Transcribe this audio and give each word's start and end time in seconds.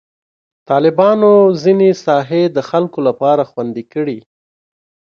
طالبانو 0.69 1.31
ځینې 1.63 1.89
ساحې 2.05 2.43
د 2.55 2.57
خلکو 2.69 2.99
لپاره 3.07 3.41
خوندي 3.51 3.83
کړي. 3.93 4.19